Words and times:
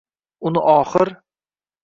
Uni 0.49 0.61
oxir 0.79 1.13